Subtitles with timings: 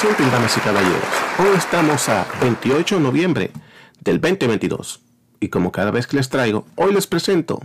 [0.00, 1.04] sienten, damas caballeros.
[1.38, 3.50] Hoy estamos a 28 de noviembre
[4.00, 5.02] del 2022.
[5.40, 7.60] Y como cada vez que les traigo, hoy les presento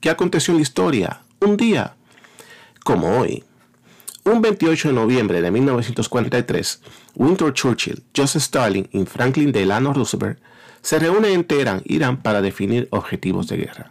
[0.00, 1.94] qué aconteció en la historia un día
[2.84, 3.44] como hoy.
[4.24, 6.80] Un 28 de noviembre de 1943,
[7.16, 10.38] Winston Churchill, Joseph Stalin y Franklin Delano Roosevelt
[10.80, 13.90] se reúnen en Teherán, Irán, para definir objetivos de guerra.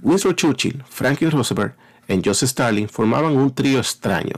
[0.00, 1.74] Winston Churchill, Franklin Roosevelt
[2.06, 4.36] y Joseph Stalin formaban un trío extraño.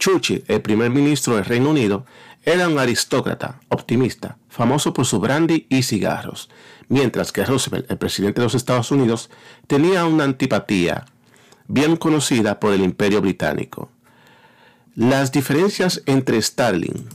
[0.00, 2.06] Churchill, el primer ministro del Reino Unido,
[2.42, 6.48] era un aristócrata, optimista, famoso por su brandy y cigarros,
[6.88, 9.30] mientras que Roosevelt, el presidente de los Estados Unidos,
[9.66, 11.04] tenía una antipatía
[11.68, 13.90] bien conocida por el imperio británico.
[14.96, 17.06] Las diferencias entre Stalin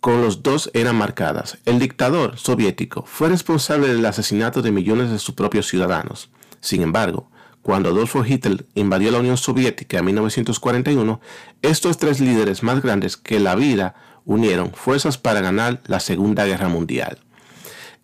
[0.00, 1.58] con los dos eran marcadas.
[1.66, 6.30] El dictador soviético fue responsable del asesinato de millones de sus propios ciudadanos.
[6.60, 7.30] Sin embargo,
[7.62, 11.20] cuando Adolfo Hitler invadió la Unión Soviética en 1941,
[11.62, 13.94] estos tres líderes más grandes que la vida
[14.24, 17.18] unieron fuerzas para ganar la Segunda Guerra Mundial.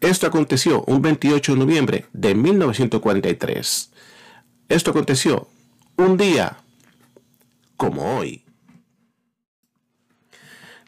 [0.00, 3.90] Esto aconteció un 28 de noviembre de 1943.
[4.68, 5.48] Esto aconteció
[5.96, 6.58] un día
[7.76, 8.44] como hoy.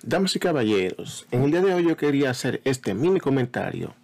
[0.03, 3.94] Damas y caballeros, en el día de hoy yo quería hacer este mini comentario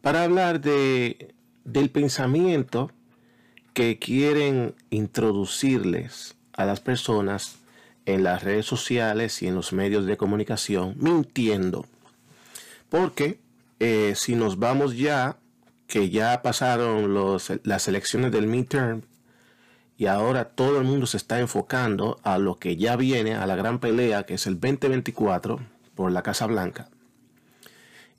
[0.00, 1.34] para hablar de,
[1.64, 2.90] del pensamiento
[3.74, 7.56] que quieren introducirles a las personas
[8.06, 11.84] en las redes sociales y en los medios de comunicación mintiendo.
[12.88, 13.40] Porque
[13.80, 15.36] eh, si nos vamos ya,
[15.86, 17.12] que ya pasaron
[17.62, 19.02] las elecciones del midterm
[19.96, 23.56] y ahora todo el mundo se está enfocando a lo que ya viene, a la
[23.56, 25.60] gran pelea que es el 2024
[25.94, 26.88] por la Casa Blanca.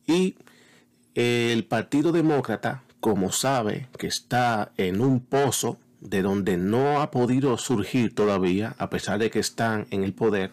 [0.05, 0.35] Y
[1.15, 7.57] el Partido Demócrata, como sabe que está en un pozo de donde no ha podido
[7.57, 10.51] surgir todavía, a pesar de que están en el poder,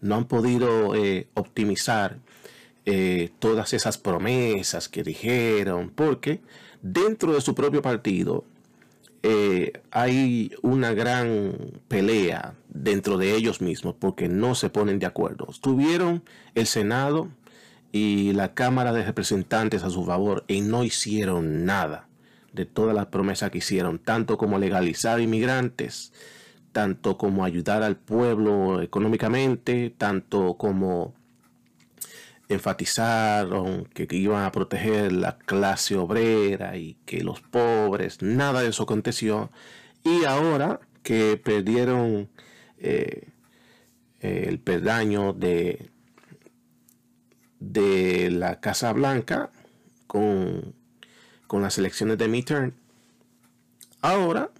[0.00, 2.18] no han podido eh, optimizar
[2.86, 6.40] eh, todas esas promesas que dijeron, porque
[6.82, 8.44] dentro de su propio partido
[9.22, 11.54] eh, hay una gran
[11.88, 15.48] pelea dentro de ellos mismos porque no se ponen de acuerdo.
[15.60, 16.22] Tuvieron
[16.54, 17.28] el Senado
[17.92, 22.08] y la Cámara de Representantes a su favor y no hicieron nada
[22.52, 26.12] de todas las promesas que hicieron, tanto como legalizar inmigrantes,
[26.72, 31.14] tanto como ayudar al pueblo económicamente, tanto como
[32.48, 38.82] enfatizaron que, iban a proteger la clase obrera y que los pobres, nada de eso
[38.84, 39.50] aconteció.
[40.04, 42.28] Y ahora que perdieron
[42.78, 43.28] eh,
[44.20, 45.90] el pedaño de,
[47.72, 49.50] de la Casa Blanca
[50.06, 50.74] con
[51.50, 52.74] con las elecciones de midterm,
[54.02, 54.52] ahora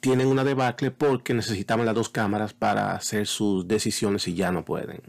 [0.00, 4.62] tienen una debacle porque necesitaban las dos cámaras para hacer sus decisiones y ya no
[4.62, 5.00] pueden.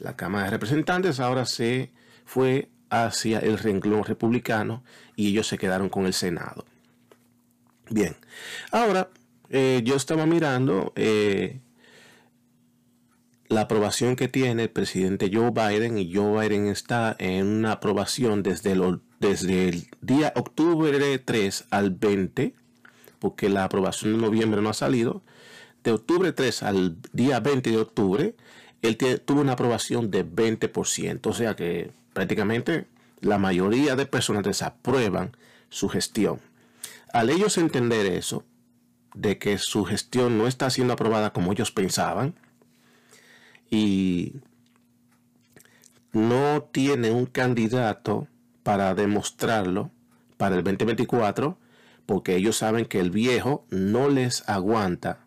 [0.00, 1.92] La Cámara de Representantes ahora se
[2.24, 4.82] fue hacia el renglón republicano
[5.14, 6.64] y ellos se quedaron con el Senado.
[7.88, 8.16] Bien,
[8.72, 9.10] ahora
[9.50, 11.60] eh, yo estaba mirando eh,
[13.48, 18.42] la aprobación que tiene el presidente Joe Biden y Joe Biden está en una aprobación
[18.42, 22.54] desde el desde el día octubre 3 al 20,
[23.18, 25.22] porque la aprobación de noviembre no ha salido,
[25.82, 28.36] de octubre 3 al día 20 de octubre,
[28.82, 32.86] él tuvo una aprobación de 20%, o sea que prácticamente
[33.20, 35.36] la mayoría de personas desaprueban
[35.68, 36.40] su gestión.
[37.12, 38.44] Al ellos entender eso,
[39.14, 42.34] de que su gestión no está siendo aprobada como ellos pensaban,
[43.70, 44.34] y
[46.12, 48.28] no tiene un candidato
[48.62, 49.90] para demostrarlo
[50.36, 51.58] para el 2024,
[52.06, 55.20] porque ellos saben que el viejo no les aguanta,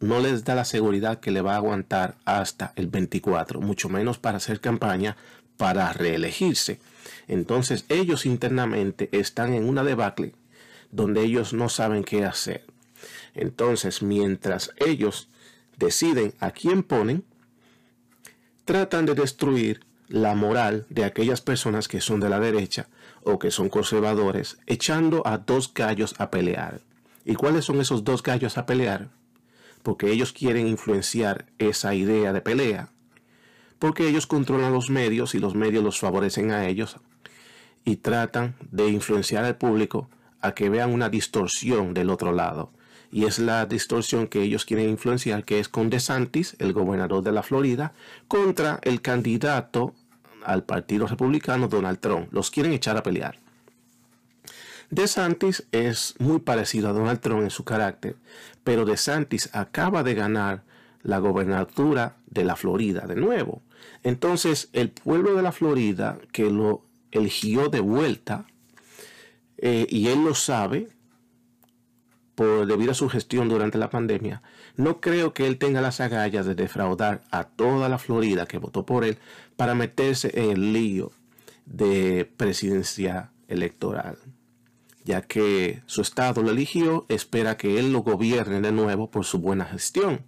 [0.00, 4.18] no les da la seguridad que le va a aguantar hasta el 24, mucho menos
[4.18, 5.16] para hacer campaña
[5.56, 6.80] para reelegirse.
[7.26, 10.34] Entonces ellos internamente están en una debacle
[10.90, 12.64] donde ellos no saben qué hacer.
[13.34, 15.28] Entonces, mientras ellos
[15.76, 17.24] deciden a quién ponen,
[18.68, 22.86] tratan de destruir la moral de aquellas personas que son de la derecha
[23.22, 26.82] o que son conservadores, echando a dos gallos a pelear.
[27.24, 29.08] ¿Y cuáles son esos dos gallos a pelear?
[29.82, 32.90] Porque ellos quieren influenciar esa idea de pelea.
[33.78, 36.98] Porque ellos controlan los medios y los medios los favorecen a ellos
[37.86, 40.10] y tratan de influenciar al público
[40.42, 42.70] a que vean una distorsión del otro lado
[43.10, 47.32] y es la distorsión que ellos quieren influenciar, que es con DeSantis, el gobernador de
[47.32, 47.92] la Florida,
[48.26, 49.94] contra el candidato
[50.44, 52.32] al Partido Republicano, Donald Trump.
[52.32, 53.38] Los quieren echar a pelear.
[54.90, 58.16] DeSantis es muy parecido a Donald Trump en su carácter,
[58.64, 60.62] pero DeSantis acaba de ganar
[61.02, 63.62] la gobernatura de la Florida de nuevo.
[64.02, 68.46] Entonces, el pueblo de la Florida que lo eligió de vuelta,
[69.58, 70.88] eh, y él lo sabe,
[72.38, 74.42] por debido a su gestión durante la pandemia,
[74.76, 78.86] no creo que él tenga las agallas de defraudar a toda la Florida que votó
[78.86, 79.18] por él
[79.56, 81.10] para meterse en el lío
[81.66, 84.18] de presidencia electoral,
[85.02, 89.40] ya que su estado lo eligió, espera que él lo gobierne de nuevo por su
[89.40, 90.24] buena gestión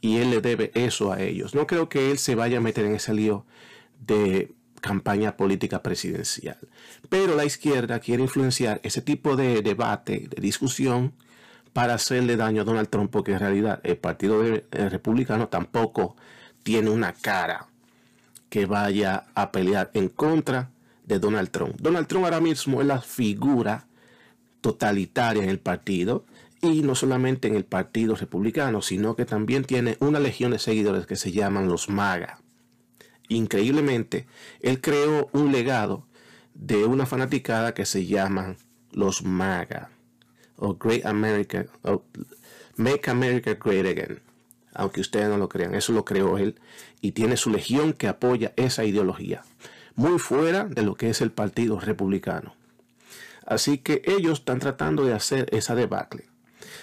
[0.00, 1.54] y él le debe eso a ellos.
[1.54, 3.46] No creo que él se vaya a meter en ese lío
[4.04, 6.58] de campaña política presidencial.
[7.08, 11.14] Pero la izquierda quiere influenciar ese tipo de debate, de discusión,
[11.74, 16.16] para hacerle daño a Donald Trump, porque en realidad el Partido Republicano tampoco
[16.62, 17.66] tiene una cara
[18.48, 20.70] que vaya a pelear en contra
[21.04, 21.76] de Donald Trump.
[21.80, 23.86] Donald Trump ahora mismo es la figura
[24.60, 26.24] totalitaria en el partido
[26.62, 31.06] y no solamente en el Partido Republicano, sino que también tiene una legión de seguidores
[31.06, 32.38] que se llaman los MAGA.
[33.28, 34.26] Increíblemente,
[34.60, 36.06] él creó un legado
[36.54, 38.56] de una fanaticada que se llaman
[38.92, 39.90] los MAGA,
[40.64, 42.02] o Great America, o
[42.76, 44.20] Make America Great Again,
[44.72, 46.58] aunque ustedes no lo crean, eso lo creó él
[47.00, 49.42] y tiene su legión que apoya esa ideología,
[49.94, 52.54] muy fuera de lo que es el Partido Republicano.
[53.46, 56.24] Así que ellos están tratando de hacer esa debacle.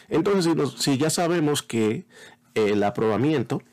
[0.10, 2.06] Entonces, si, ya sabemos que
[2.54, 3.64] el aprobamiento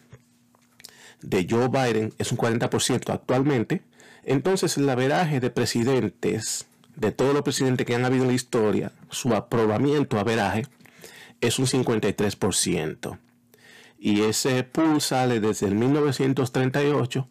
[1.20, 3.82] de Joe Biden es un 40% actualmente,
[4.24, 6.67] entonces el averaje de presidentes,
[6.98, 10.66] de todos los presidentes que han habido en la historia, su aprobamiento averaje
[11.40, 13.18] es un 53%.
[14.00, 17.28] Y ese pool sale desde el 1938,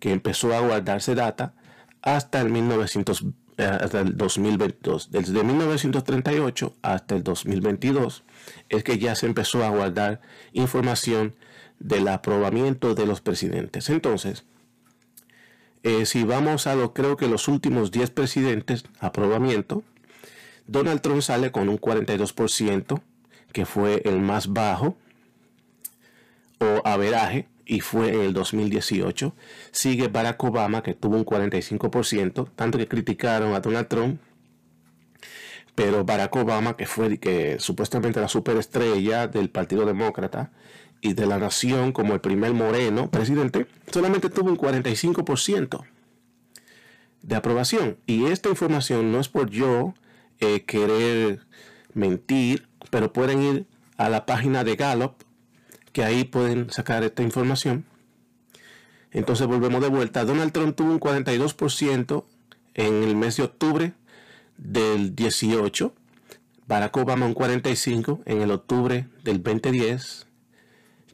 [0.00, 1.54] que empezó a guardarse data,
[2.00, 5.10] hasta el 1920 eh, hasta el 2022.
[5.10, 8.24] Desde 1938 hasta el 2022
[8.70, 10.22] es que ya se empezó a guardar
[10.54, 11.36] información
[11.78, 13.90] del aprobamiento de los presidentes.
[13.90, 14.46] Entonces,
[15.82, 19.82] eh, si vamos a lo, creo que los últimos 10 presidentes, aprobamiento,
[20.66, 23.00] Donald Trump sale con un 42%,
[23.52, 24.96] que fue el más bajo,
[26.60, 29.34] o averaje, y fue en el 2018.
[29.70, 34.20] Sigue Barack Obama, que tuvo un 45%, tanto que criticaron a Donald Trump.
[35.74, 40.52] Pero Barack Obama, que fue que supuestamente la superestrella del Partido Demócrata
[41.02, 45.84] y de la nación como el primer moreno presidente, solamente tuvo un 45%
[47.22, 47.98] de aprobación.
[48.06, 49.94] Y esta información no es por yo
[50.40, 51.40] eh, querer
[51.92, 53.66] mentir, pero pueden ir
[53.96, 55.14] a la página de Gallup
[55.92, 57.84] que ahí pueden sacar esta información.
[59.10, 60.24] Entonces volvemos de vuelta.
[60.24, 62.24] Donald Trump tuvo un 42%
[62.74, 63.92] en el mes de octubre
[64.56, 65.92] del 18.
[66.66, 70.26] Barack Obama un 45% en el octubre del 2010.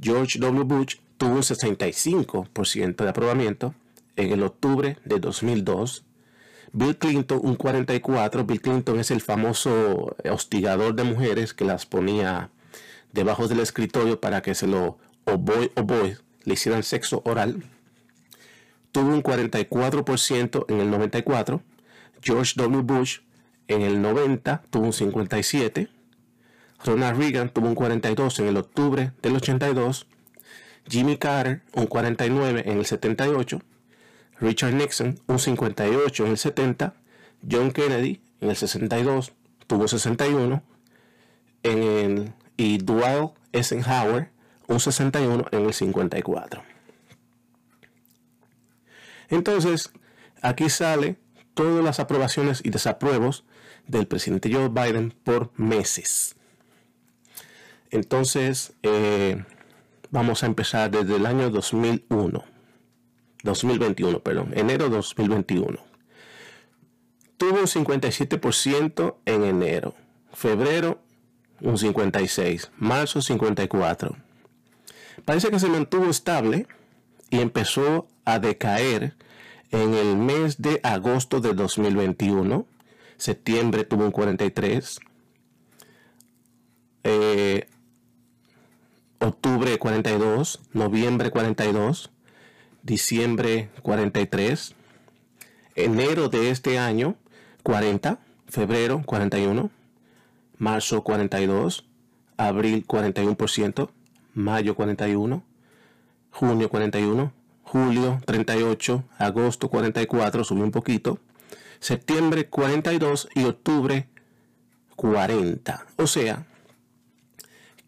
[0.00, 0.64] George W.
[0.64, 3.74] Bush tuvo un 65% de aprobamiento
[4.16, 6.04] en el octubre de 2002.
[6.72, 8.46] Bill Clinton un 44%.
[8.46, 12.50] Bill Clinton es el famoso hostigador de mujeres que las ponía
[13.12, 17.64] debajo del escritorio para que se lo o boy o boy le hicieran sexo oral.
[18.92, 21.62] Tuvo un 44% en el 94.
[22.22, 22.82] George W.
[22.82, 23.20] Bush
[23.68, 25.88] en el 90 tuvo un 57.
[26.84, 30.06] Ronald Reagan tuvo un 42 en el octubre del 82.
[30.88, 33.60] Jimmy Carter un 49 en el 78.
[34.40, 36.94] Richard Nixon un 58 en el 70.
[37.50, 39.32] John Kennedy en el 62
[39.66, 40.62] tuvo 61.
[41.62, 44.30] En y Dwight Eisenhower
[44.66, 46.62] un 61 en el 54.
[49.30, 49.90] Entonces,
[50.42, 51.16] aquí sale
[51.54, 53.44] todas las aprobaciones y desapruebos
[53.86, 56.36] del presidente Joe Biden por meses.
[57.90, 59.44] Entonces, eh,
[60.10, 62.44] vamos a empezar desde el año 2001.
[63.42, 65.78] 2021, perdón, enero 2021.
[67.36, 69.94] Tuvo un 57% en enero,
[70.32, 71.00] febrero
[71.60, 74.16] un 56, marzo 54.
[75.24, 76.66] Parece que se mantuvo estable
[77.30, 79.14] y empezó a decaer
[79.70, 82.66] en el mes de agosto de 2021.
[83.16, 85.00] Septiembre tuvo un 43.
[87.04, 87.68] Eh,
[89.20, 92.10] octubre 42, noviembre 42,
[92.82, 94.74] diciembre 43,
[95.74, 97.16] enero de este año
[97.64, 99.70] 40, febrero 41,
[100.56, 101.84] marzo 42,
[102.36, 103.90] abril 41%,
[104.34, 105.42] mayo 41,
[106.30, 107.32] junio 41,
[107.62, 111.18] julio 38, agosto 44, subió un poquito,
[111.80, 114.08] septiembre 42 y octubre
[114.94, 115.86] 40.
[115.96, 116.46] O sea,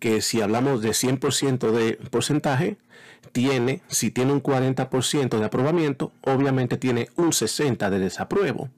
[0.00, 2.78] que si hablamos de 100% de porcentaje,
[3.32, 8.70] tiene, si tiene un 40% de aprobamiento, obviamente tiene un 60% de desapruebo,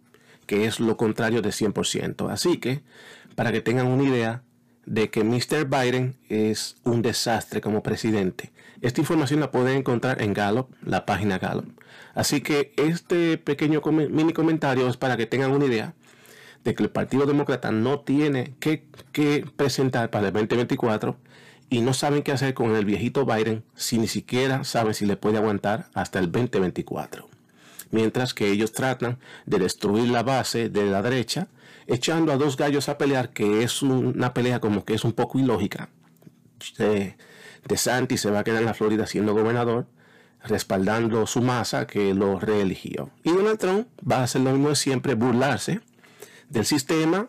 [0.47, 2.31] que es lo contrario de 100%.
[2.31, 2.83] Así que,
[3.35, 4.43] para que tengan una idea
[4.85, 5.67] de que Mr.
[5.67, 8.53] Biden es un desastre como presidente,
[8.83, 11.81] esta información la pueden encontrar en Gallup, la página Gallup.
[12.15, 15.95] Así que este pequeño mini comentario es para que tengan una idea
[16.65, 21.17] de que el Partido Demócrata no tiene que, que presentar para el 2024
[21.69, 25.17] y no saben qué hacer con el viejito Biden si ni siquiera saben si le
[25.17, 27.29] puede aguantar hasta el 2024.
[27.91, 31.49] Mientras que ellos tratan de destruir la base de la derecha,
[31.87, 35.39] echando a dos gallos a pelear, que es una pelea como que es un poco
[35.39, 35.89] ilógica.
[36.79, 37.17] De,
[37.67, 39.87] de Santi se va a quedar en la Florida siendo gobernador,
[40.45, 43.11] respaldando su masa que lo reeligió.
[43.25, 45.81] Y Donald Trump va a hacer lo mismo de siempre, burlarse
[46.53, 47.29] del sistema,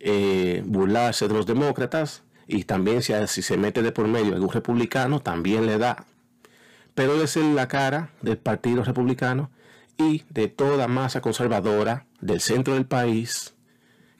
[0.00, 5.20] eh, burlarse de los demócratas, y también si, se mete de por medio algún republicano,
[5.20, 6.04] también le da.
[6.94, 9.50] Pero es la cara del Partido Republicano
[9.96, 13.54] y de toda masa conservadora del centro del país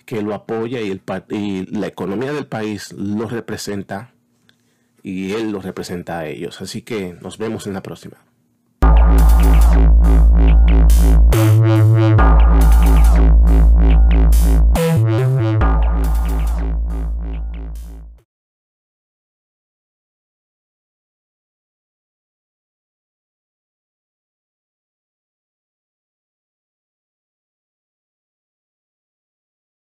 [0.06, 4.12] que lo apoya y, y la economía del país lo representa
[5.02, 6.60] y él lo representa a ellos.
[6.60, 8.16] Así que nos vemos en la próxima.